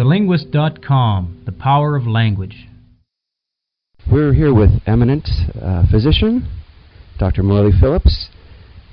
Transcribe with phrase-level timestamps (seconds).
[0.00, 2.68] TheLinguist.com The Power of Language.
[4.10, 5.28] We're here with eminent
[5.60, 6.48] uh, physician,
[7.18, 7.42] Dr.
[7.42, 8.30] Morley Phillips,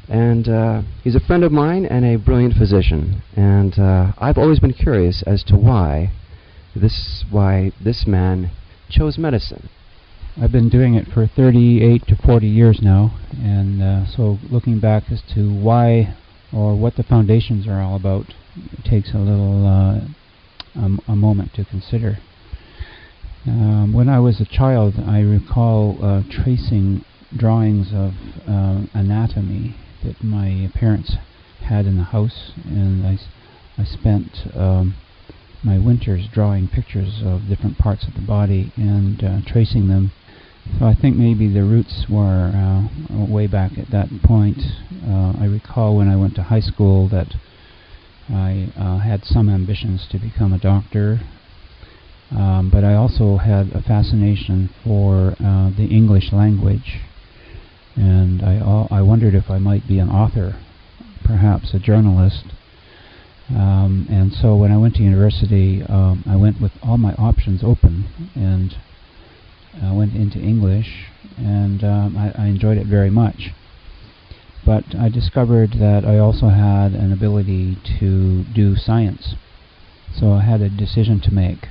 [0.10, 3.24] and uh, he's a friend of mine and a brilliant physician.
[3.38, 6.12] And uh, I've always been curious as to why
[6.76, 8.52] this why this man
[8.90, 9.70] chose medicine.
[10.36, 15.04] I've been doing it for 38 to 40 years now, and uh, so looking back
[15.10, 16.18] as to why
[16.52, 18.26] or what the foundations are all about
[18.84, 20.02] takes a little uh,
[20.76, 22.20] a moment to consider.
[23.46, 28.14] Um, when I was a child, I recall uh, tracing drawings of
[28.48, 31.16] uh, anatomy that my parents
[31.62, 33.20] had in the house, and I,
[33.78, 34.96] I spent um,
[35.64, 40.12] my winters drawing pictures of different parts of the body and uh, tracing them.
[40.80, 44.60] So I think maybe the roots were uh, way back at that point.
[45.06, 47.34] Uh, I recall when I went to high school that
[48.30, 51.22] I uh, had some ambitions to become a doctor,
[52.32, 57.00] um, but I also had a fascination for uh, the English language,
[57.96, 58.60] and I
[58.92, 60.56] I wondered if I might be an author,
[61.24, 62.46] perhaps a journalist.
[63.50, 67.64] Um, and so when I went to university, um, I went with all my options
[67.64, 68.76] open, and
[69.82, 71.06] I went into English,
[71.38, 73.52] and um, I, I enjoyed it very much.
[74.68, 79.34] But I discovered that I also had an ability to do science,
[80.14, 81.70] so I had a decision to make.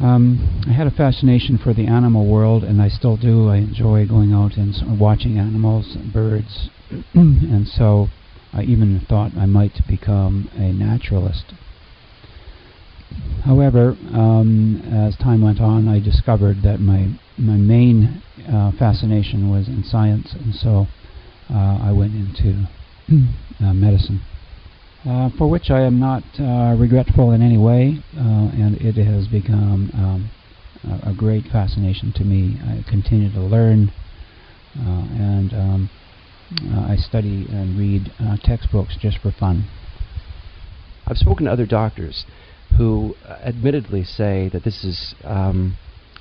[0.00, 3.50] Um, I had a fascination for the animal world, and I still do.
[3.50, 6.70] I enjoy going out and watching animals, and birds,
[7.14, 8.08] and so
[8.54, 11.52] I even thought I might become a naturalist.
[13.44, 19.68] However, um, as time went on, I discovered that my my main uh, fascination was
[19.68, 20.86] in science, and so
[21.50, 22.68] I went into
[23.60, 24.22] uh, medicine.
[25.04, 29.28] Uh, for which I am not uh, regretful in any way, uh, and it has
[29.28, 30.30] become um,
[30.82, 32.58] a, a, great fascination to me.
[32.60, 33.92] I continue to learn,
[34.76, 35.90] uh, and um,
[36.72, 38.10] uh, I study and read
[38.42, 39.68] textbooks just for fun.
[41.06, 42.24] I've spoken to other doctors
[42.76, 45.76] who admittedly say that this is um,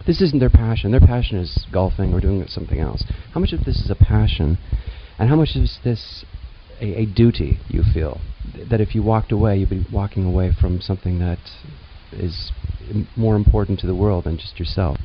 [0.06, 0.92] this isn't their passion.
[0.92, 3.04] Their passion is golfing or doing something else.
[3.34, 4.60] How much of this is a passion,
[5.18, 6.26] and how much is this
[6.82, 8.22] a, a duty you feel
[8.70, 11.40] that if you walked away, you'd be walking away from something that
[12.12, 12.52] is
[13.16, 14.98] more important to the world than just yourself?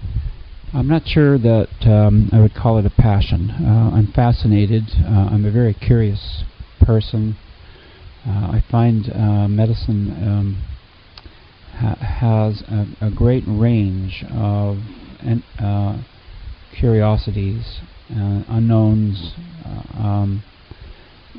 [0.73, 3.51] I'm not sure that um, I would call it a passion.
[3.51, 4.85] Uh, I'm fascinated.
[5.05, 6.45] Uh, I'm a very curious
[6.81, 7.37] person.
[8.27, 10.63] Uh, I find uh, medicine um,
[11.73, 14.77] ha has a, a, great range of
[15.59, 15.99] uh,
[16.79, 19.35] curiosities, uh, unknowns,
[20.01, 20.43] um,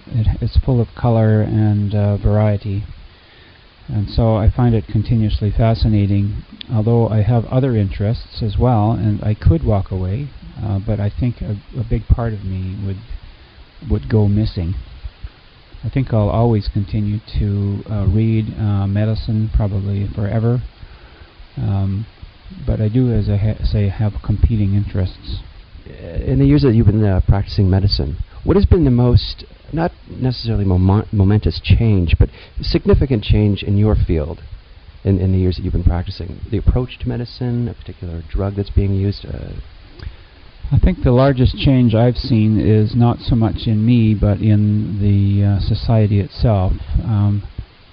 [0.07, 2.83] it, it's full of color and uh, variety.
[3.87, 9.21] And so I find it continuously fascinating, although I have other interests as well, and
[9.23, 10.29] I could walk away,
[10.63, 12.97] uh, but I think a, a, big part of me would
[13.89, 14.75] would go missing.
[15.83, 20.61] I think I'll always continue to uh, read uh, medicine, probably forever,
[21.57, 22.05] um,
[22.65, 25.39] but I do, as I ha say, have competing interests.
[25.85, 29.91] In the years that you've been uh, practicing medicine, what has been the most not
[30.09, 32.29] necessarily mom momentous change, but
[32.61, 34.41] significant change in your field
[35.03, 36.39] in, in the years that you've been practicing?
[36.49, 39.25] The approach to medicine, a particular drug that's being used?
[39.25, 39.53] Uh,
[40.71, 44.99] I think the largest change I've seen is not so much in me, but in
[45.01, 46.73] the uh, society itself.
[47.03, 47.43] Um,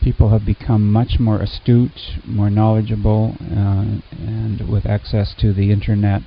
[0.00, 6.22] people have become much more astute, more knowledgeable, uh, and with access to the internet,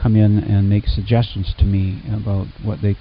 [0.00, 2.96] come in and make suggestions to me about what they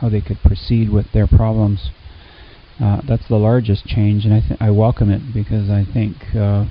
[0.00, 1.90] how they could proceed with their problems.
[2.78, 6.66] Uh, that's the largest change, and I, I welcome it because I think uh,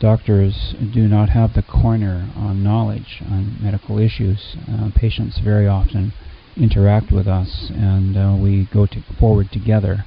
[0.00, 4.56] doctors do not have the corner on knowledge on medical issues.
[4.68, 6.12] Uh, patients very often
[6.56, 10.04] interact with us, and uh, we go to forward together.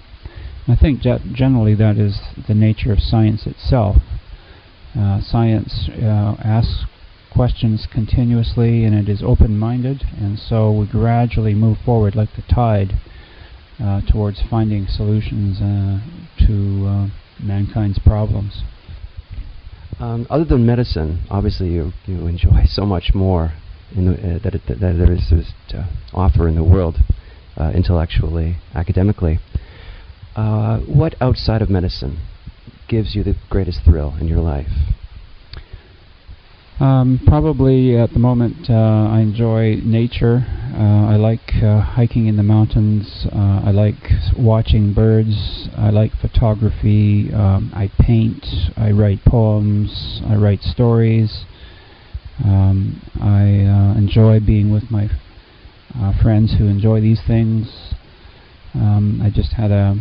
[0.68, 3.98] I think generally that is the nature of science itself.
[4.98, 6.86] Uh, science uh, asks
[7.36, 12.94] questions continuously and it is open-minded and so we gradually move forward like the tide
[13.84, 16.00] uh, towards finding solutions uh,
[16.40, 17.08] to uh,
[17.44, 18.64] mankind's problems.
[20.00, 23.54] Um, other than medicine, obviously you, you enjoy so much more
[23.94, 25.30] the, uh, that, it, that there is
[25.70, 26.98] to offer in the world,
[27.58, 29.40] uh, intellectually, academically.
[30.36, 32.20] Uh, what outside of medicine
[32.88, 34.72] gives you the greatest thrill in your life?
[36.80, 40.46] Um, probably at the moment, uh, I enjoy nature.
[40.74, 43.26] Uh, I like uh, hiking in the mountains.
[43.32, 45.70] Uh, I like watching birds.
[45.78, 47.32] I like photography.
[47.34, 48.46] Um, I paint.
[48.76, 50.22] I write poems.
[50.28, 51.46] I write stories.
[52.44, 55.10] Um, I uh, enjoy being with my
[55.98, 57.94] uh, friends who enjoy these things.
[58.74, 59.96] Um, I just had a,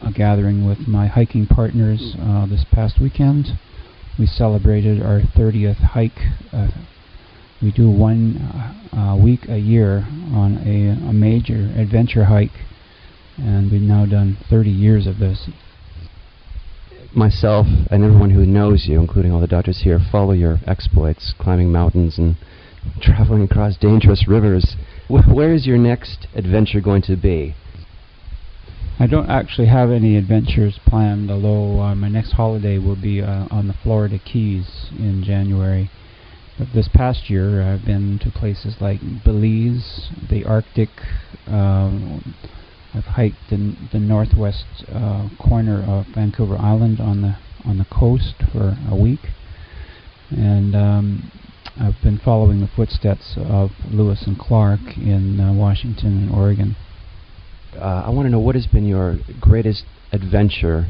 [0.00, 2.14] a, gathering with my hiking partners
[2.48, 3.58] this past weekend
[4.20, 6.20] we celebrated our 30th hike.
[6.52, 6.68] Uh,
[7.62, 8.36] we do one
[8.92, 12.66] uh, week a year on a, a major adventure hike,
[13.38, 15.48] and we've now done 30 years of this.
[17.16, 21.72] Myself and everyone who knows you, including all the doctors here, follow your exploits, climbing
[21.72, 22.36] mountains and
[23.00, 24.76] traveling across dangerous rivers.
[25.08, 27.54] Wh- where is your next adventure going to be?
[29.00, 33.46] I don't actually have any adventures planned, although uh, my next holiday will be uh,
[33.50, 35.90] on the Florida Keys in January.
[36.58, 40.90] But this past year, I've been to places like Belize, the Arctic.
[41.46, 42.34] Um,
[42.92, 48.34] I've hiked in the northwest uh, corner of Vancouver Island on the on the coast
[48.52, 49.30] for a week,
[50.28, 51.32] and um,
[51.80, 56.76] I've been following the footsteps of Lewis and Clark in uh, Washington and Oregon
[57.76, 60.86] uh, I want to know what has been your greatest adventure.